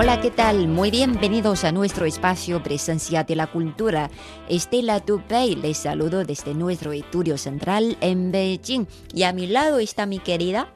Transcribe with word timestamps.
Hola, 0.00 0.20
¿qué 0.20 0.30
tal? 0.30 0.68
Muy 0.68 0.92
bienvenidos 0.92 1.64
a 1.64 1.72
nuestro 1.72 2.06
espacio 2.06 2.62
Presencia 2.62 3.24
de 3.24 3.34
la 3.34 3.48
Cultura. 3.48 4.10
Estela 4.48 5.00
Tupey 5.00 5.56
les 5.56 5.78
saludo 5.78 6.22
desde 6.24 6.54
nuestro 6.54 6.92
estudio 6.92 7.36
central 7.36 7.98
en 8.00 8.30
Beijing. 8.30 8.86
Y 9.12 9.24
a 9.24 9.32
mi 9.32 9.48
lado 9.48 9.80
está 9.80 10.06
mi 10.06 10.20
querida. 10.20 10.72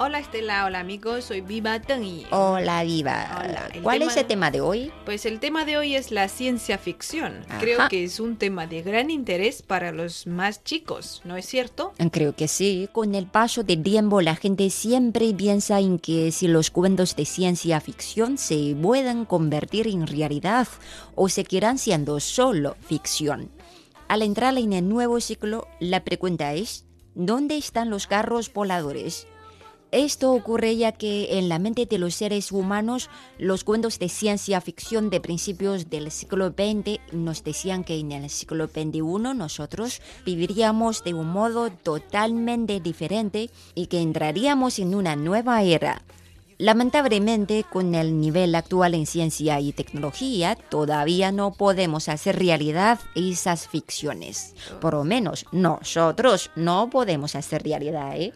Hola 0.00 0.20
Estela, 0.20 0.64
hola 0.64 0.78
amigos, 0.78 1.24
soy 1.24 1.40
Viva 1.40 1.80
Teng 1.80 2.04
y 2.04 2.24
Hola, 2.30 2.84
Viva. 2.84 3.36
Hola, 3.44 3.68
¿Cuál 3.82 3.98
tema- 3.98 4.10
es 4.12 4.16
el 4.16 4.26
tema 4.26 4.50
de 4.52 4.60
hoy? 4.60 4.92
pues 5.04 5.26
el 5.26 5.40
tema 5.40 5.64
de 5.64 5.76
hoy 5.76 5.96
es 5.96 6.12
la 6.12 6.28
ciencia 6.28 6.78
ficción. 6.78 7.44
Ajá. 7.48 7.58
Creo 7.58 7.88
que 7.88 8.04
es 8.04 8.20
un 8.20 8.36
tema 8.36 8.68
de 8.68 8.82
gran 8.82 9.10
interés 9.10 9.60
para 9.62 9.90
los 9.90 10.28
más 10.28 10.62
chicos, 10.62 11.20
¿no 11.24 11.36
es 11.36 11.46
cierto? 11.46 11.94
Creo 12.12 12.36
que 12.36 12.46
sí. 12.46 12.88
Con 12.92 13.16
el 13.16 13.26
paso 13.26 13.64
del 13.64 13.82
tiempo, 13.82 14.20
la 14.20 14.36
gente 14.36 14.70
siempre 14.70 15.34
piensa 15.34 15.80
en 15.80 15.98
que 15.98 16.30
si 16.30 16.46
los 16.46 16.70
cuentos 16.70 17.16
de 17.16 17.24
ciencia 17.24 17.80
ficción 17.80 18.38
se 18.38 18.76
pueden 18.80 19.24
convertir 19.24 19.88
en 19.88 20.06
realidad 20.06 20.68
o 21.16 21.28
seguirán 21.28 21.76
siendo 21.76 22.20
solo 22.20 22.76
ficción. 22.82 23.50
Al 24.06 24.22
entrar 24.22 24.56
en 24.58 24.72
el 24.74 24.88
nuevo 24.88 25.20
ciclo, 25.20 25.66
la 25.80 26.04
pregunta 26.04 26.54
es, 26.54 26.86
¿dónde 27.16 27.56
están 27.56 27.90
los 27.90 28.06
carros 28.06 28.52
voladores? 28.52 29.26
Esto 29.90 30.32
ocurre 30.32 30.76
ya 30.76 30.92
que 30.92 31.38
en 31.38 31.48
la 31.48 31.58
mente 31.58 31.86
de 31.86 31.98
los 31.98 32.14
seres 32.14 32.52
humanos, 32.52 33.08
los 33.38 33.64
cuentos 33.64 33.98
de 33.98 34.10
ciencia 34.10 34.60
ficción 34.60 35.08
de 35.08 35.20
principios 35.20 35.88
del 35.88 36.10
siglo 36.10 36.48
XX 36.48 37.00
nos 37.12 37.42
decían 37.42 37.84
que 37.84 37.98
en 37.98 38.12
el 38.12 38.28
siglo 38.28 38.66
XXI 38.66 39.00
nosotros 39.34 40.02
viviríamos 40.26 41.04
de 41.04 41.14
un 41.14 41.28
modo 41.28 41.70
totalmente 41.70 42.80
diferente 42.80 43.50
y 43.74 43.86
que 43.86 44.02
entraríamos 44.02 44.78
en 44.78 44.94
una 44.94 45.16
nueva 45.16 45.62
era. 45.62 46.02
Lamentablemente, 46.58 47.64
con 47.64 47.94
el 47.94 48.20
nivel 48.20 48.54
actual 48.56 48.94
en 48.94 49.06
ciencia 49.06 49.60
y 49.60 49.72
tecnología, 49.72 50.56
todavía 50.56 51.30
no 51.30 51.52
podemos 51.52 52.08
hacer 52.08 52.36
realidad 52.36 52.98
esas 53.14 53.68
ficciones. 53.68 54.54
Por 54.80 54.94
lo 54.94 55.04
menos 55.04 55.46
nosotros 55.52 56.50
no 56.56 56.90
podemos 56.90 57.36
hacer 57.36 57.62
realidad, 57.62 58.20
¿eh? 58.20 58.32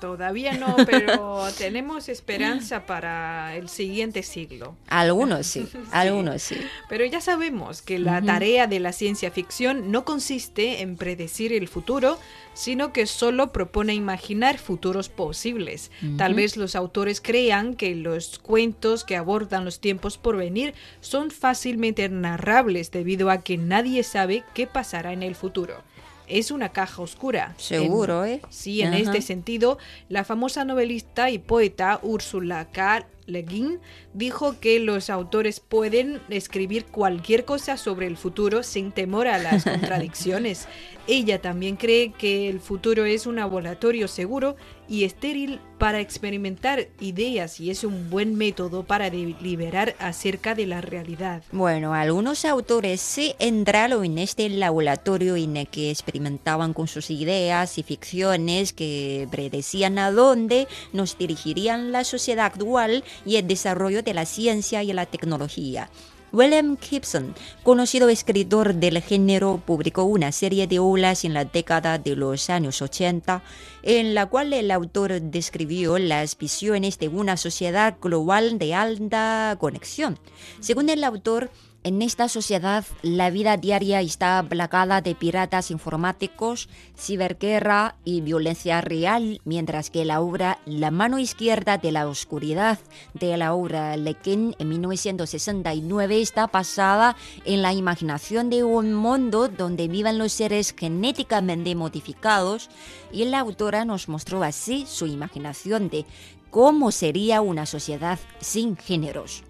Todavía 0.00 0.54
no, 0.54 0.76
pero 0.86 1.46
tenemos 1.58 2.08
esperanza 2.08 2.86
para 2.86 3.56
el 3.56 3.68
siguiente 3.68 4.22
siglo. 4.22 4.76
Algunos 4.88 5.46
sí, 5.46 5.68
algunos 5.92 6.42
sí. 6.42 6.56
Pero 6.88 7.04
ya 7.04 7.20
sabemos 7.20 7.82
que 7.82 7.98
la 7.98 8.22
tarea 8.22 8.66
de 8.66 8.80
la 8.80 8.92
ciencia 8.92 9.30
ficción 9.30 9.90
no 9.90 10.04
consiste 10.04 10.82
en 10.82 10.96
predecir 10.96 11.52
el 11.52 11.68
futuro, 11.68 12.18
sino 12.54 12.92
que 12.92 13.06
solo 13.06 13.52
propone 13.52 13.94
imaginar 13.94 14.58
futuros 14.58 15.08
posibles. 15.08 15.90
Tal 16.16 16.34
vez 16.34 16.56
los 16.56 16.74
autores 16.74 17.20
crean 17.20 17.74
que 17.74 17.94
los 17.94 18.38
cuentos 18.38 19.04
que 19.04 19.16
abordan 19.16 19.64
los 19.64 19.80
tiempos 19.80 20.16
por 20.18 20.36
venir 20.36 20.74
son 21.00 21.30
fácilmente 21.30 22.08
narrables 22.08 22.90
debido 22.90 23.30
a 23.30 23.42
que 23.42 23.58
nadie 23.58 24.02
sabe 24.02 24.42
qué 24.54 24.66
pasará 24.66 25.12
en 25.12 25.22
el 25.22 25.34
futuro. 25.34 25.82
Es 26.28 26.50
una 26.50 26.70
caja 26.70 27.02
oscura. 27.02 27.54
Seguro, 27.58 28.24
En- 28.24 28.32
¿eh? 28.34 28.42
Sí, 28.50 28.82
en 28.82 28.88
Ajá. 28.94 28.98
este 28.98 29.22
sentido, 29.22 29.78
la 30.08 30.24
famosa 30.24 30.64
novelista 30.64 31.30
y 31.30 31.38
poeta 31.38 32.00
Ursula 32.02 32.66
K. 32.72 33.06
Le 33.26 33.42
Guin 33.42 33.80
dijo 34.14 34.58
que 34.60 34.78
los 34.78 35.10
autores 35.10 35.60
pueden 35.60 36.20
escribir 36.28 36.86
cualquier 36.86 37.44
cosa 37.44 37.76
sobre 37.76 38.06
el 38.06 38.16
futuro 38.16 38.62
sin 38.62 38.92
temor 38.92 39.26
a 39.26 39.38
las 39.38 39.64
contradicciones. 39.64 40.68
Ella 41.08 41.40
también 41.40 41.76
cree 41.76 42.12
que 42.12 42.48
el 42.48 42.60
futuro 42.60 43.04
es 43.04 43.26
un 43.26 43.36
laboratorio 43.36 44.08
seguro 44.08 44.56
y 44.88 45.04
estéril 45.04 45.60
para 45.78 46.00
experimentar 46.00 46.88
ideas 47.00 47.60
y 47.60 47.70
es 47.70 47.84
un 47.84 48.08
buen 48.10 48.34
método 48.34 48.84
para 48.84 49.10
deliberar 49.10 49.94
acerca 49.98 50.54
de 50.54 50.66
la 50.66 50.80
realidad. 50.80 51.42
Bueno, 51.52 51.94
algunos 51.94 52.44
autores 52.44 53.00
sí 53.00 53.34
entraron 53.38 54.04
en 54.04 54.18
este 54.18 54.48
laboratorio 54.48 55.36
en 55.36 55.56
el 55.56 55.68
que 55.68 55.90
experimentaban 55.90 56.72
con 56.72 56.88
sus 56.88 57.10
ideas 57.10 57.78
y 57.78 57.82
ficciones 57.82 58.72
que 58.72 59.28
predecían 59.30 59.98
a 59.98 60.10
dónde 60.10 60.66
nos 60.92 61.18
dirigirían 61.18 61.92
la 61.92 62.04
sociedad 62.04 62.46
actual 62.46 63.04
y 63.24 63.36
el 63.36 63.46
desarrollo 63.46 64.02
de 64.02 64.14
la 64.14 64.26
ciencia 64.26 64.82
y 64.82 64.92
la 64.92 65.06
tecnología. 65.06 65.90
William 66.32 66.76
Gibson, 66.76 67.34
conocido 67.62 68.08
escritor 68.08 68.74
del 68.74 69.00
género, 69.00 69.62
publicó 69.64 70.04
una 70.04 70.32
serie 70.32 70.66
de 70.66 70.80
obras 70.80 71.24
en 71.24 71.32
la 71.32 71.44
década 71.44 71.98
de 71.98 72.16
los 72.16 72.50
años 72.50 72.82
80, 72.82 73.42
en 73.82 74.14
la 74.14 74.26
cual 74.26 74.52
el 74.52 74.70
autor 74.70 75.20
describió 75.22 75.98
las 75.98 76.36
visiones 76.36 76.98
de 76.98 77.08
una 77.08 77.36
sociedad 77.36 77.96
global 78.02 78.58
de 78.58 78.74
alta 78.74 79.56
conexión. 79.60 80.18
Según 80.60 80.90
el 80.90 81.04
autor, 81.04 81.50
en 81.86 82.02
esta 82.02 82.28
sociedad 82.28 82.84
la 83.02 83.30
vida 83.30 83.56
diaria 83.56 84.00
está 84.00 84.42
plagada 84.42 85.02
de 85.02 85.14
piratas 85.14 85.70
informáticos, 85.70 86.68
ciberguerra 86.98 87.94
y 88.04 88.22
violencia 88.22 88.80
real, 88.80 89.40
mientras 89.44 89.90
que 89.90 90.04
la 90.04 90.20
obra 90.20 90.58
La 90.66 90.90
mano 90.90 91.20
izquierda 91.20 91.78
de 91.78 91.92
la 91.92 92.08
oscuridad 92.08 92.80
de 93.14 93.36
la 93.36 93.54
obra 93.54 93.96
Lequin 93.96 94.56
en 94.58 94.68
1969 94.68 96.20
está 96.20 96.48
basada 96.48 97.14
en 97.44 97.62
la 97.62 97.72
imaginación 97.72 98.50
de 98.50 98.64
un 98.64 98.92
mundo 98.92 99.46
donde 99.46 99.86
vivan 99.86 100.18
los 100.18 100.32
seres 100.32 100.74
genéticamente 100.76 101.76
modificados 101.76 102.68
y 103.12 103.26
la 103.26 103.38
autora 103.38 103.84
nos 103.84 104.08
mostró 104.08 104.42
así 104.42 104.86
su 104.88 105.06
imaginación 105.06 105.88
de 105.88 106.04
cómo 106.50 106.90
sería 106.90 107.42
una 107.42 107.64
sociedad 107.64 108.18
sin 108.40 108.76
géneros. 108.76 109.44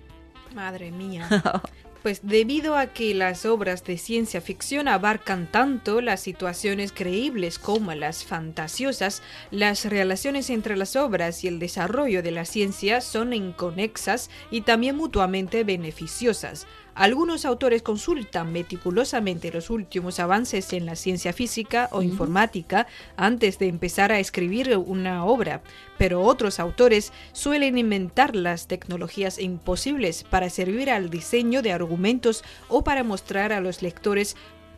Madre 0.54 0.90
mía. 0.90 1.28
Pues 2.06 2.20
debido 2.22 2.76
a 2.76 2.86
que 2.86 3.14
las 3.14 3.44
obras 3.46 3.82
de 3.82 3.98
ciencia 3.98 4.40
ficción 4.40 4.86
abarcan 4.86 5.50
tanto 5.50 6.00
las 6.00 6.20
situaciones 6.20 6.92
creíbles 6.92 7.58
como 7.58 7.92
las 7.94 8.24
fantasiosas, 8.24 9.24
las 9.50 9.84
relaciones 9.86 10.48
entre 10.50 10.76
las 10.76 10.94
obras 10.94 11.42
y 11.42 11.48
el 11.48 11.58
desarrollo 11.58 12.22
de 12.22 12.30
la 12.30 12.44
ciencia 12.44 13.00
son 13.00 13.32
inconexas 13.32 14.30
y 14.52 14.60
también 14.60 14.94
mutuamente 14.94 15.64
beneficiosas. 15.64 16.68
Algunos 16.96 17.44
autores 17.44 17.82
consultan 17.82 18.54
meticulosamente 18.54 19.52
los 19.52 19.68
últimos 19.68 20.18
avances 20.18 20.72
en 20.72 20.86
la 20.86 20.96
ciencia 20.96 21.34
física 21.34 21.90
o 21.92 22.00
informática 22.00 22.86
antes 23.18 23.58
de 23.58 23.68
empezar 23.68 24.12
a 24.12 24.18
escribir 24.18 24.74
una 24.78 25.26
obra, 25.26 25.60
pero 25.98 26.22
otros 26.22 26.58
autores 26.58 27.12
suelen 27.32 27.76
inventar 27.76 28.34
las 28.34 28.66
tecnologías 28.66 29.38
imposibles 29.38 30.24
para 30.24 30.48
servir 30.48 30.88
al 30.88 31.10
diseño 31.10 31.60
de 31.60 31.72
argumentos 31.72 32.42
o 32.68 32.82
para 32.82 33.04
mostrar 33.04 33.52
a 33.52 33.60
los 33.60 33.82
lectores 33.82 34.34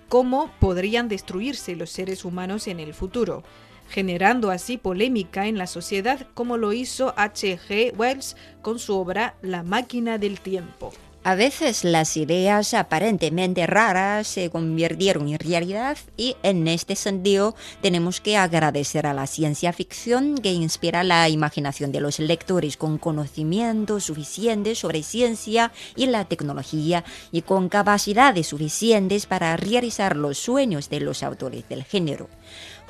cómo 0.09 0.51
podrían 0.59 1.07
destruirse 1.07 1.77
los 1.77 1.91
seres 1.91 2.25
humanos 2.25 2.67
en 2.67 2.81
el 2.81 2.95
futuro 2.95 3.45
generando 3.91 4.51
así 4.51 4.77
polémica 4.77 5.47
en 5.47 5.57
la 5.57 5.69
sociedad 5.69 6.27
como 6.35 6.57
lo 6.57 6.73
hizo 6.73 7.15
H.G. 7.17 7.97
Wells 7.97 8.37
con 8.61 8.81
su 8.81 8.97
obra 8.97 9.37
La 9.41 9.63
máquina 9.63 10.19
del 10.19 10.41
tiempo. 10.41 10.93
A 11.29 11.35
veces 11.35 11.85
las 11.85 12.17
ideas 12.17 12.73
aparentemente 12.73 13.67
raras 13.67 14.27
se 14.27 14.49
convirtieron 14.49 15.29
en 15.29 15.39
realidad 15.39 15.99
y 16.17 16.37
en 16.43 16.67
este 16.67 16.97
sentido 16.97 17.55
tenemos 17.83 18.23
que 18.23 18.39
agradecer 18.39 19.07
a 19.07 19.13
la 19.13 19.27
ciencia 19.27 19.75
ficción 19.75 20.39
que 20.39 20.53
inspira 20.53 21.05
la 21.05 21.29
imaginación 21.29 21.93
de 21.93 22.01
los 22.01 22.19
lectores 22.19 22.79
con 22.79 22.97
conocimientos 22.97 24.05
suficientes 24.05 24.79
sobre 24.79 25.03
ciencia 25.03 25.71
y 25.97 26.07
la 26.07 26.25
tecnología 26.25 27.05
y 27.31 27.43
con 27.43 27.69
capacidades 27.69 28.47
suficientes 28.47 29.27
para 29.27 29.55
realizar 29.59 30.17
los 30.17 30.39
sueños 30.39 30.89
de 30.89 31.01
los 31.01 31.23
autores 31.23 31.69
del 31.69 31.85
género. 31.85 32.31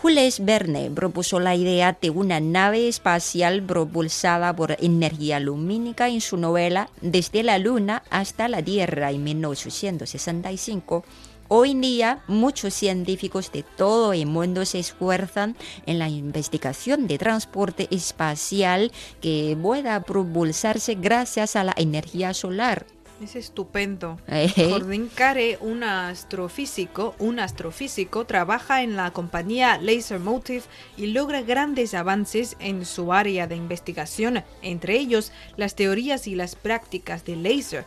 Jules 0.01 0.45
Verne 0.45 0.93
propuso 0.93 1.41
la 1.41 1.57
idea 1.57 1.99
de 2.01 2.11
una 2.11 2.39
nave 2.39 2.87
espacial 2.87 3.65
propulsada 3.65 4.55
por 4.55 4.77
energía 4.79 5.41
lumínica 5.41 6.09
en 6.09 6.21
su 6.21 6.37
novela 6.37 6.89
Desde 7.01 7.43
la 7.43 7.59
Luna 7.59 8.05
hasta 8.09 8.47
la 8.47 8.63
Tierra 8.63 9.11
en 9.11 9.25
1865. 9.25 11.05
Hoy 11.49 11.73
en 11.73 11.81
día, 11.81 12.23
muchos 12.29 12.75
científicos 12.75 13.51
de 13.51 13.65
todo 13.65 14.13
el 14.13 14.27
mundo 14.27 14.65
se 14.67 14.79
esfuerzan 14.79 15.57
en 15.85 15.99
la 15.99 16.09
investigación 16.09 17.09
de 17.09 17.19
transporte 17.19 17.89
espacial 17.91 18.93
que 19.21 19.59
pueda 19.61 20.01
propulsarse 20.05 20.95
gracias 20.95 21.57
a 21.57 21.65
la 21.65 21.75
energía 21.77 22.35
solar. 22.35 22.87
Es 23.23 23.35
estupendo. 23.35 24.19
Eh. 24.29 24.53
Gordon 24.71 25.11
Care, 25.13 25.59
un 25.61 25.83
astrofísico, 25.83 27.17
un 27.19 27.41
astrofísico, 27.41 28.25
trabaja 28.27 28.83
en 28.83 28.97
la 28.97 29.11
compañía 29.11 29.79
Laser 29.79 30.21
Motive 30.21 30.63
y 30.97 31.09
logra 31.09 31.43
grandes 31.43 31.95
avances 31.95 32.57
en 32.61 32.87
su 32.87 33.13
área 33.13 33.49
de 33.49 33.57
investigación, 33.57 34.45
entre 34.63 34.99
ellos 34.99 35.33
las 35.57 35.75
teorías 35.75 36.29
y 36.29 36.37
las 36.37 36.55
prácticas 36.55 37.25
de 37.25 37.35
láser, 37.35 37.85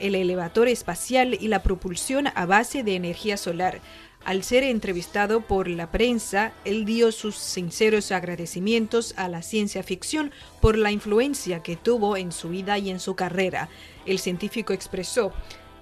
el 0.00 0.14
elevador 0.14 0.68
espacial 0.68 1.38
y 1.40 1.48
la 1.48 1.62
propulsión 1.62 2.26
a 2.34 2.44
base 2.44 2.82
de 2.82 2.96
energía 2.96 3.38
solar. 3.38 3.80
Al 4.24 4.42
ser 4.42 4.64
entrevistado 4.64 5.42
por 5.42 5.68
la 5.68 5.90
prensa, 5.90 6.52
él 6.64 6.86
dio 6.86 7.12
sus 7.12 7.36
sinceros 7.36 8.10
agradecimientos 8.10 9.12
a 9.16 9.28
la 9.28 9.42
ciencia 9.42 9.82
ficción 9.82 10.32
por 10.62 10.78
la 10.78 10.90
influencia 10.90 11.62
que 11.62 11.76
tuvo 11.76 12.16
en 12.16 12.32
su 12.32 12.48
vida 12.48 12.78
y 12.78 12.88
en 12.90 13.00
su 13.00 13.16
carrera. 13.16 13.68
El 14.06 14.18
científico 14.18 14.72
expresó, 14.72 15.32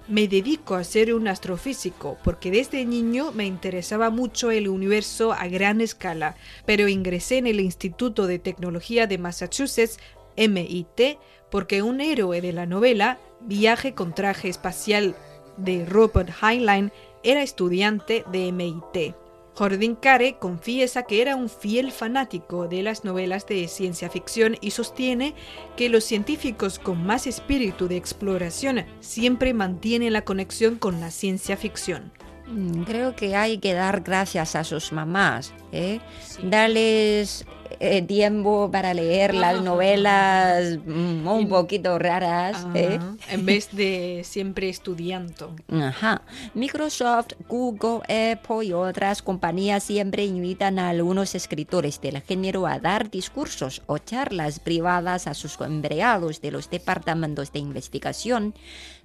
me 0.07 0.27
dedico 0.27 0.75
a 0.75 0.83
ser 0.83 1.13
un 1.13 1.27
astrofísico 1.27 2.17
porque 2.23 2.51
desde 2.51 2.85
niño 2.85 3.31
me 3.31 3.45
interesaba 3.45 4.09
mucho 4.09 4.51
el 4.51 4.67
universo 4.67 5.31
a 5.31 5.47
gran 5.47 5.79
escala, 5.79 6.35
pero 6.65 6.89
ingresé 6.89 7.37
en 7.37 7.47
el 7.47 7.59
Instituto 7.59 8.27
de 8.27 8.39
Tecnología 8.39 9.07
de 9.07 9.17
Massachusetts, 9.17 9.99
MIT, 10.35 11.19
porque 11.49 11.81
un 11.81 12.01
héroe 12.01 12.41
de 12.41 12.53
la 12.53 12.65
novela, 12.65 13.19
Viaje 13.45 13.93
con 13.93 14.15
traje 14.15 14.49
espacial 14.49 15.15
de 15.57 15.85
Robert 15.85 16.29
Heinlein, 16.41 16.91
era 17.23 17.43
estudiante 17.43 18.23
de 18.31 18.51
MIT. 18.51 19.15
Jordin 19.55 19.95
Care 19.95 20.37
confiesa 20.39 21.03
que 21.03 21.21
era 21.21 21.35
un 21.35 21.49
fiel 21.49 21.91
fanático 21.91 22.67
de 22.67 22.81
las 22.81 23.03
novelas 23.03 23.45
de 23.45 23.67
ciencia 23.67 24.09
ficción 24.09 24.57
y 24.61 24.71
sostiene 24.71 25.35
que 25.77 25.89
los 25.89 26.03
científicos 26.03 26.79
con 26.79 27.05
más 27.05 27.27
espíritu 27.27 27.87
de 27.87 27.97
exploración 27.97 28.85
siempre 28.99 29.53
mantienen 29.53 30.13
la 30.13 30.23
conexión 30.23 30.77
con 30.77 30.99
la 30.99 31.11
ciencia 31.11 31.55
ficción. 31.55 32.11
Mm, 32.47 32.83
Creo 32.83 33.15
que 33.15 33.35
hay 33.35 33.59
que 33.59 33.73
dar 33.73 34.01
gracias 34.01 34.55
a 34.55 34.63
sus 34.63 34.91
mamás, 34.91 35.53
¿eh? 35.73 35.99
darles 36.43 37.45
eh, 37.79 38.01
tiempo 38.01 38.69
para 38.71 38.93
leer 38.93 39.33
las 39.33 39.61
novelas 39.61 40.77
mm, 40.85 41.27
un 41.27 41.49
poquito 41.49 41.97
raras. 41.99 42.65
¿eh? 42.75 42.99
En 43.29 43.45
vez 43.45 43.69
de 43.71 44.21
siempre 44.23 44.69
estudiando. 44.69 45.55
Ajá. 45.69 46.21
Microsoft, 46.53 47.33
Google, 47.49 48.01
Apple 48.03 48.65
y 48.65 48.73
otras 48.73 49.21
compañías 49.21 49.83
siempre 49.83 50.25
invitan 50.25 50.79
a 50.79 50.89
algunos 50.89 51.35
escritores 51.35 51.99
del 51.99 52.21
género 52.21 52.67
a 52.67 52.79
dar 52.79 53.09
discursos 53.09 53.81
o 53.87 53.97
charlas 53.97 54.59
privadas 54.59 55.27
a 55.27 55.33
sus 55.33 55.59
empleados 55.59 56.41
de 56.41 56.51
los 56.51 56.69
departamentos 56.69 57.51
de 57.51 57.59
investigación. 57.59 58.53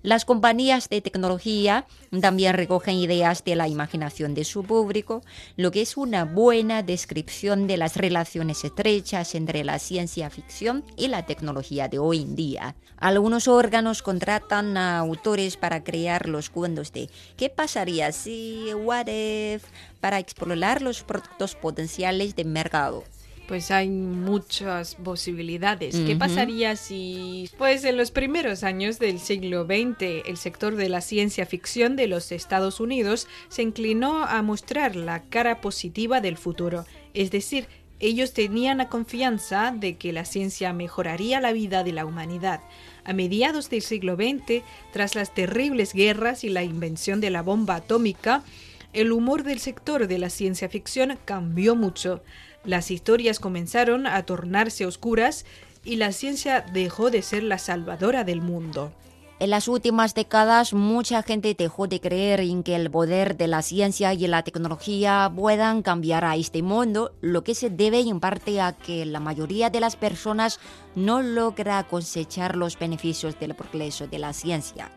Las 0.02 0.24
compañías 0.24 0.88
de 0.88 1.00
tecnología 1.00 1.84
también 2.20 2.54
recogen 2.54 2.94
ideas 2.94 3.44
de 3.44 3.56
la 3.56 3.66
imaginación 3.66 4.34
de 4.34 4.44
su 4.44 4.62
público, 4.62 5.22
lo 5.56 5.72
que 5.72 5.82
es 5.82 5.96
una 5.96 6.24
buena 6.24 6.57
descripción 6.82 7.66
de 7.66 7.76
las 7.76 7.96
relaciones 7.96 8.64
estrechas 8.64 9.34
entre 9.34 9.64
la 9.64 9.78
ciencia 9.78 10.28
ficción 10.28 10.84
y 10.96 11.08
la 11.08 11.24
tecnología 11.24 11.88
de 11.88 11.98
hoy 11.98 12.22
en 12.22 12.34
día. 12.34 12.74
Algunos 12.96 13.46
órganos 13.46 14.02
contratan 14.02 14.76
a 14.76 14.98
autores 14.98 15.56
para 15.56 15.84
crear 15.84 16.28
los 16.28 16.50
cuentos 16.50 16.92
de 16.92 17.08
¿qué 17.36 17.48
pasaría 17.48 18.10
si, 18.12 18.72
what 18.74 19.06
if, 19.06 19.64
para 20.00 20.18
explorar 20.18 20.82
los 20.82 21.02
productos 21.02 21.54
potenciales 21.54 22.34
de 22.34 22.44
mercado. 22.44 23.04
Pues 23.48 23.70
hay 23.70 23.88
muchas 23.88 24.94
posibilidades. 24.94 25.96
¿Qué 25.96 26.14
pasaría 26.16 26.76
si, 26.76 27.48
pues 27.56 27.82
en 27.84 27.96
los 27.96 28.10
primeros 28.10 28.62
años 28.62 28.98
del 28.98 29.18
siglo 29.18 29.64
XX, 29.64 30.26
el 30.26 30.36
sector 30.36 30.76
de 30.76 30.90
la 30.90 31.00
ciencia 31.00 31.46
ficción 31.46 31.96
de 31.96 32.08
los 32.08 32.30
Estados 32.30 32.78
Unidos 32.78 33.26
se 33.48 33.62
inclinó 33.62 34.24
a 34.24 34.42
mostrar 34.42 34.96
la 34.96 35.22
cara 35.22 35.62
positiva 35.62 36.20
del 36.20 36.36
futuro? 36.36 36.84
Es 37.14 37.30
decir, 37.30 37.68
ellos 38.00 38.34
tenían 38.34 38.78
la 38.78 38.90
confianza 38.90 39.74
de 39.74 39.96
que 39.96 40.12
la 40.12 40.26
ciencia 40.26 40.74
mejoraría 40.74 41.40
la 41.40 41.52
vida 41.52 41.84
de 41.84 41.92
la 41.92 42.04
humanidad. 42.04 42.60
A 43.04 43.14
mediados 43.14 43.70
del 43.70 43.80
siglo 43.80 44.16
XX, 44.16 44.62
tras 44.92 45.14
las 45.14 45.32
terribles 45.32 45.94
guerras 45.94 46.44
y 46.44 46.50
la 46.50 46.64
invención 46.64 47.22
de 47.22 47.30
la 47.30 47.40
bomba 47.40 47.76
atómica, 47.76 48.44
el 48.92 49.10
humor 49.10 49.42
del 49.42 49.58
sector 49.58 50.06
de 50.06 50.18
la 50.18 50.28
ciencia 50.28 50.68
ficción 50.68 51.18
cambió 51.24 51.74
mucho. 51.74 52.22
Las 52.68 52.90
historias 52.90 53.40
comenzaron 53.40 54.06
a 54.06 54.22
tornarse 54.24 54.84
oscuras 54.84 55.46
y 55.86 55.96
la 55.96 56.12
ciencia 56.12 56.60
dejó 56.60 57.10
de 57.10 57.22
ser 57.22 57.42
la 57.42 57.56
salvadora 57.56 58.24
del 58.24 58.42
mundo. 58.42 58.92
En 59.38 59.48
las 59.48 59.68
últimas 59.68 60.12
décadas, 60.14 60.74
mucha 60.74 61.22
gente 61.22 61.56
dejó 61.58 61.86
de 61.86 61.98
creer 61.98 62.40
en 62.40 62.62
que 62.62 62.76
el 62.76 62.90
poder 62.90 63.38
de 63.38 63.46
la 63.46 63.62
ciencia 63.62 64.12
y 64.12 64.26
la 64.26 64.42
tecnología 64.42 65.32
puedan 65.34 65.80
cambiar 65.80 66.26
a 66.26 66.36
este 66.36 66.62
mundo, 66.62 67.12
lo 67.22 67.42
que 67.42 67.54
se 67.54 67.70
debe 67.70 68.00
en 68.00 68.20
parte 68.20 68.60
a 68.60 68.72
que 68.72 69.06
la 69.06 69.20
mayoría 69.20 69.70
de 69.70 69.80
las 69.80 69.96
personas 69.96 70.60
no 70.94 71.22
logra 71.22 71.82
cosechar 71.84 72.54
los 72.54 72.78
beneficios 72.78 73.40
del 73.40 73.54
progreso 73.54 74.08
de 74.08 74.18
la 74.18 74.34
ciencia. 74.34 74.92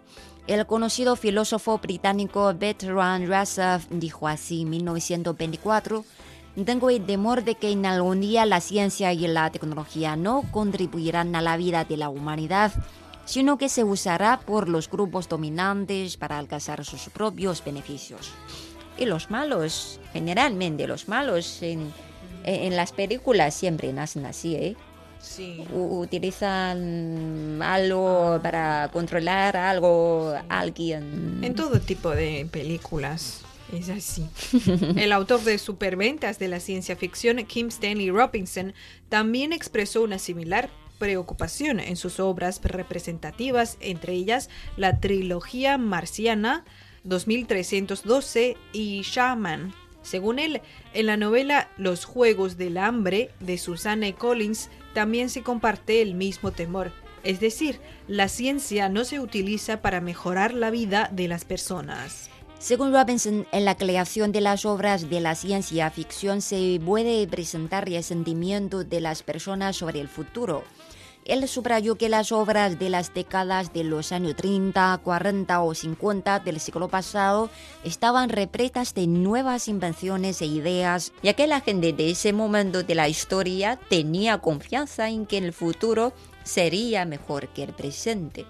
El 0.46 0.66
conocido 0.66 1.16
filósofo 1.16 1.78
británico 1.78 2.54
Bertrand 2.54 3.32
Russell 3.32 3.80
dijo 3.92 4.28
así 4.28 4.64
en 4.64 4.72
1924, 4.72 6.04
tengo 6.66 6.90
el 6.90 7.06
temor 7.06 7.44
de 7.44 7.56
que 7.56 7.72
en 7.72 7.86
algún 7.86 8.22
día 8.22 8.46
la 8.46 8.62
ciencia 8.62 9.14
y 9.14 9.28
la 9.28 9.50
tecnología 9.52 10.16
no 10.16 10.44
contribuirán 10.52 11.36
a 11.36 11.42
la 11.42 11.58
vida 11.58 11.86
de 11.86 11.98
la 11.98 12.10
humanidad, 12.10 12.72
sino 13.26 13.58
que 13.58 13.70
se 13.70 13.84
usará 13.84 14.40
por 14.42 14.68
los 14.68 14.90
grupos 14.90 15.30
dominantes 15.30 16.18
para 16.18 16.38
alcanzar 16.38 16.84
sus 16.84 17.10
propios 17.10 17.64
beneficios. 17.64 18.32
Y 18.98 19.06
los 19.06 19.32
malos, 19.32 20.00
generalmente 20.12 20.88
los 20.88 21.08
malos 21.08 21.62
en, 21.62 21.92
en 22.44 22.76
las 22.76 22.92
películas 22.92 23.54
siempre 23.54 23.94
nacen 23.94 24.26
así, 24.26 24.56
¿eh? 24.56 24.76
Sí. 25.20 25.64
Utilizan 25.72 27.62
algo 27.62 28.40
para 28.42 28.90
controlar 28.92 29.56
algo, 29.56 30.34
alguien. 30.50 31.40
En 31.44 31.54
todo 31.54 31.80
tipo 31.80 32.10
de 32.10 32.48
películas. 32.52 33.42
Es 33.72 33.90
así. 33.90 34.28
El 34.98 35.12
autor 35.12 35.42
de 35.44 35.58
Superventas 35.58 36.40
de 36.40 36.48
la 36.48 36.60
ciencia 36.60 36.96
ficción, 36.96 37.44
Kim 37.46 37.68
Stanley 37.68 38.10
Robinson, 38.12 38.74
también 39.10 39.54
expresó 39.54 40.02
una 40.04 40.20
similar 40.20 40.70
preocupación 41.00 41.80
en 41.80 41.96
sus 41.96 42.20
obras 42.20 42.62
representativas, 42.64 43.78
entre 43.80 44.14
ellas 44.14 44.50
la 44.78 45.00
trilogía 45.00 45.78
marciana 45.78 46.64
2312 47.06 48.58
y 48.74 49.02
Shaman. 49.02 49.74
Según 50.04 50.40
él, 50.40 50.62
en 50.94 51.06
la 51.06 51.18
novela 51.18 51.70
Los 51.78 52.06
Juegos 52.06 52.58
del 52.58 52.78
Hambre 52.78 53.32
de 53.40 53.58
Susanne 53.58 54.14
Collins 54.14 54.70
también 54.94 55.30
se 55.30 55.44
comparte 55.44 56.02
el 56.02 56.16
mismo 56.16 56.52
temor. 56.52 56.92
Es 57.24 57.40
decir, 57.40 57.80
la 58.08 58.28
ciencia 58.28 58.90
no 58.90 59.06
se 59.06 59.20
utiliza 59.20 59.82
para 59.82 60.02
mejorar 60.02 60.54
la 60.54 60.72
vida 60.72 61.10
de 61.12 61.28
las 61.28 61.46
personas. 61.46 62.30
Según 62.62 62.94
Robinson, 62.94 63.48
en 63.52 63.66
la 63.66 63.76
creación 63.76 64.32
de 64.32 64.40
las 64.40 64.66
obras 64.66 65.10
de 65.10 65.20
la 65.20 65.34
ciencia 65.34 65.90
ficción 65.90 66.44
se 66.44 66.80
puede 66.86 67.26
presentar 67.26 67.90
el 67.90 68.04
sentimiento 68.04 68.84
de 68.84 69.02
las 69.02 69.24
personas 69.24 69.78
sobre 69.78 70.00
el 70.00 70.08
futuro. 70.08 70.64
Él 71.26 71.48
subrayó 71.48 71.96
que 71.96 72.08
las 72.08 72.32
obras 72.32 72.78
de 72.78 72.90
las 72.92 73.16
décadas 73.16 73.74
de 73.74 73.84
los 73.84 74.12
años 74.12 74.36
30, 74.36 75.00
40 75.04 75.62
o 75.62 75.74
50 75.74 76.40
del 76.42 76.60
siglo 76.60 76.88
pasado 76.88 77.50
estaban 77.84 78.30
repletas 78.30 78.94
de 78.94 79.08
nuevas 79.08 79.68
invenciones 79.68 80.40
e 80.44 80.46
ideas, 80.46 81.14
ya 81.24 81.34
que 81.34 81.48
la 81.48 81.62
gente 81.62 81.94
de 81.94 82.12
ese 82.12 82.32
momento 82.32 82.84
de 82.84 82.94
la 82.94 83.10
historia 83.10 83.80
tenía 83.90 84.38
confianza 84.38 85.10
en 85.10 85.26
que 85.26 85.40
el 85.40 85.52
futuro 85.52 86.14
sería 86.44 87.06
mejor 87.06 87.48
que 87.50 87.64
el 87.64 87.74
presente. 87.74 88.46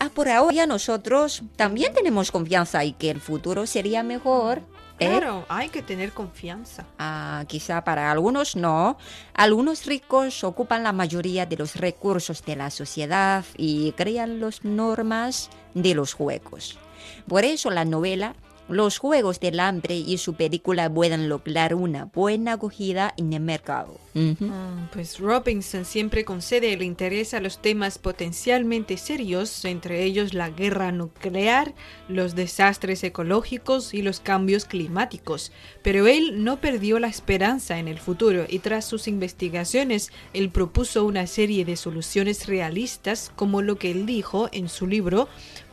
Ah, 0.00 0.10
por 0.14 0.28
ahora 0.28 0.66
nosotros 0.66 1.42
también 1.56 1.92
tenemos 1.92 2.30
confianza 2.30 2.84
y 2.84 2.92
que 2.92 3.10
el 3.10 3.20
futuro 3.20 3.66
sería 3.66 4.02
mejor. 4.02 4.62
¿eh? 5.00 5.08
Claro, 5.08 5.44
hay 5.48 5.68
que 5.70 5.82
tener 5.82 6.12
confianza. 6.12 6.86
Ah, 6.98 7.44
quizá 7.48 7.82
para 7.82 8.10
algunos 8.10 8.54
no. 8.54 8.96
Algunos 9.34 9.86
ricos 9.86 10.44
ocupan 10.44 10.84
la 10.84 10.92
mayoría 10.92 11.46
de 11.46 11.56
los 11.56 11.74
recursos 11.76 12.44
de 12.44 12.56
la 12.56 12.70
sociedad 12.70 13.44
y 13.56 13.92
crean 13.92 14.40
las 14.40 14.64
normas 14.64 15.50
de 15.74 15.94
los 15.94 16.14
juegos. 16.14 16.78
Por 17.26 17.44
eso 17.44 17.70
la 17.70 17.84
novela 17.84 18.34
los 18.68 18.98
Juegos 18.98 19.40
del 19.40 19.60
Hambre 19.60 19.96
y 19.96 20.18
su 20.18 20.34
película 20.34 20.92
pueden 20.92 21.28
lograr 21.28 21.74
una 21.74 22.04
buena 22.04 22.54
acogida 22.54 23.14
en 23.16 23.32
el 23.32 23.40
mercado. 23.40 23.98
Mm, 24.14 24.88
Pues 24.92 25.18
Robinson 25.18 25.84
siempre 25.84 26.24
concede 26.24 26.72
el 26.72 26.82
interés 26.82 27.34
a 27.34 27.40
los 27.40 27.62
temas 27.62 27.98
potencialmente 27.98 28.96
serios, 28.96 29.64
entre 29.64 30.04
ellos 30.04 30.34
la 30.34 30.50
guerra 30.50 30.92
nuclear, 30.92 31.74
los 32.08 32.34
desastres 32.34 33.04
ecológicos 33.04 33.94
y 33.94 34.02
los 34.02 34.20
cambios 34.20 34.64
climáticos. 34.64 35.52
Pero 35.82 36.06
él 36.06 36.44
no 36.44 36.60
perdió 36.60 36.98
la 36.98 37.08
esperanza 37.08 37.78
en 37.78 37.88
el 37.88 37.98
futuro 37.98 38.44
y 38.48 38.58
tras 38.58 38.84
sus 38.84 39.08
investigaciones 39.08 40.10
él 40.32 40.50
propuso 40.50 41.04
una 41.04 41.26
serie 41.26 41.64
de 41.64 41.76
soluciones 41.76 42.46
realistas 42.46 43.30
como 43.36 43.62
lo 43.62 43.76
que 43.76 43.90
él 43.90 44.06
dijo 44.06 44.48
en 44.52 44.68
su 44.68 44.86
libro 44.86 45.28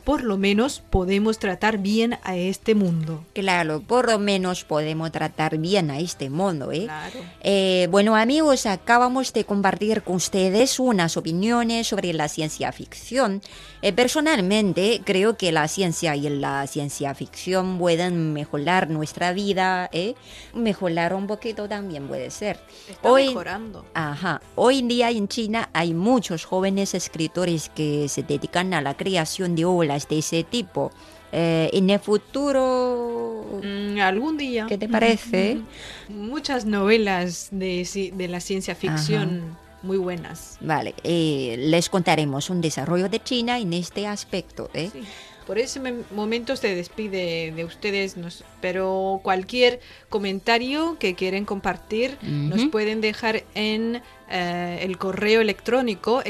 por 0.06 0.24
lo 0.24 0.38
menos 0.38 0.84
podemos 0.92 1.40
tratar 1.40 1.80
bien 1.80 2.20
a 2.24 2.38
este 2.38 2.76
mundo. 2.76 3.26
Claro, 3.34 3.82
por 3.82 4.10
lo 4.10 4.20
menos 4.20 4.64
podemos 4.64 5.12
tratar 5.12 5.58
bien 5.58 5.90
a 5.90 6.00
este 6.00 6.30
mundo, 6.30 6.72
¿eh? 6.72 6.84
Claro. 6.84 7.20
Eh, 7.42 7.88
bueno 7.90 8.16
amigos, 8.16 8.68
acabamos 8.68 9.34
de 9.34 9.46
compartir 9.46 10.04
con 10.04 10.18
ustedes 10.18 10.80
unas 10.80 11.18
opiniones 11.18 11.88
sobre 11.88 12.14
la 12.14 12.28
ciencia 12.28 12.72
ficción. 12.72 13.42
Eh, 13.82 13.94
personalmente 13.94 15.02
creo 15.04 15.38
que 15.38 15.52
la 15.52 15.68
ciencia 15.68 16.16
y 16.16 16.30
la 16.30 16.66
ciencia 16.68 17.16
ficción 17.16 17.80
pueden 17.80 18.32
mejorar 18.34 18.90
nuestra 18.92 19.34
vida, 19.34 19.90
¿eh? 19.92 20.14
mejorar 20.54 21.16
un 21.16 21.26
poquito 21.26 21.68
también 21.68 22.08
puede 22.08 22.30
ser. 22.30 22.60
Está 22.88 23.12
mejorando. 23.12 23.86
Ajá. 23.96 24.40
Hoy 24.54 24.80
en 24.80 24.88
día 24.88 25.10
en 25.10 25.28
China 25.28 25.70
hay 25.74 25.96
muchos 25.96 26.46
jóvenes 26.46 26.94
escritores 26.94 27.70
que 27.70 28.08
se 28.08 28.22
dedican 28.22 28.74
a 28.76 28.82
la 28.82 28.96
creación 28.96 29.56
de 29.56 29.66
obras 29.66 29.95
de 30.08 30.20
ese 30.20 30.44
tipo. 30.44 30.92
Eh, 31.32 31.70
en 31.74 31.90
el 31.90 32.00
futuro, 32.00 33.60
Mm, 33.64 34.00
algún 34.00 34.38
día. 34.38 34.66
¿qué 34.68 34.78
te 34.78 34.88
parece? 34.88 35.60
Muchas 36.10 36.66
novelas 36.66 37.50
de, 37.52 38.12
de 38.14 38.28
la 38.28 38.40
ciencia 38.40 38.76
ficción 38.76 39.58
muy 39.82 39.98
buenas. 39.98 40.58
Vale, 40.62 40.94
eh, 41.04 41.56
les 41.60 41.90
contaremos 41.90 42.50
un 42.50 42.62
desarrollo 42.62 43.08
de 43.10 43.22
China 43.22 43.60
en 43.60 43.74
este 43.74 44.08
aspecto. 44.08 44.70
¿eh? 44.74 44.90
Sí. 44.92 45.04
Por 45.46 45.60
ese 45.60 45.80
momento 46.16 46.56
se 46.56 46.74
despide 46.74 47.52
de 47.56 47.66
ustedes, 47.66 48.18
nos- 48.18 48.44
pero 48.62 49.20
cualquier 49.22 49.80
comentario 50.10 50.98
que 51.00 51.14
quieren 51.14 51.46
compartir 51.46 52.18
nos 52.24 52.62
Ujú. 52.62 52.72
pueden 52.72 53.00
dejar 53.00 53.44
en 53.54 54.02
eh, 54.30 54.80
el 54.82 54.98
correo 54.98 55.42
electrónico 55.42 56.24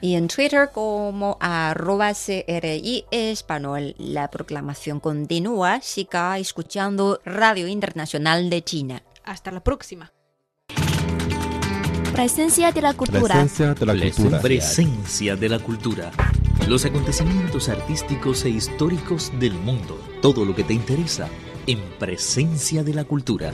Y 0.00 0.14
en 0.14 0.28
Twitter 0.28 0.70
como 0.72 1.36
arroba 1.40 2.12
CRI 2.14 3.04
español. 3.10 3.94
La 3.98 4.30
proclamación 4.30 5.00
continúa. 5.00 5.80
Siga 5.80 6.38
escuchando 6.38 7.20
Radio 7.24 7.68
Internacional 7.68 8.50
de 8.50 8.62
China. 8.62 9.02
Hasta 9.24 9.50
la 9.50 9.62
próxima. 9.62 10.12
Presencia 12.12 12.72
de 12.72 12.82
la 12.82 12.92
cultura. 12.92 13.22
Presencia 13.22 13.74
de 13.74 13.86
la 13.86 13.94
cultura. 13.94 14.40
Presencia 14.40 15.36
de 15.36 15.48
la 15.48 15.58
cultura. 15.58 16.10
Los 16.68 16.84
acontecimientos 16.84 17.68
artísticos 17.68 18.44
e 18.44 18.50
históricos 18.50 19.32
del 19.40 19.54
mundo. 19.54 19.98
Todo 20.20 20.44
lo 20.44 20.54
que 20.54 20.62
te 20.62 20.74
interesa 20.74 21.28
en 21.66 21.80
Presencia 21.98 22.84
de 22.84 22.94
la 22.94 23.04
cultura. 23.04 23.52